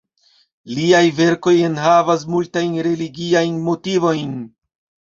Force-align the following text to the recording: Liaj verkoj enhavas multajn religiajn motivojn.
Liaj 0.77 1.01
verkoj 1.19 1.53
enhavas 1.69 2.25
multajn 2.33 2.75
religiajn 2.91 3.63
motivojn. 3.71 4.39